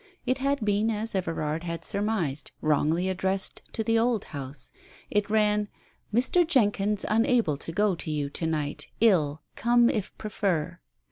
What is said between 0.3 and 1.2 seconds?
had been as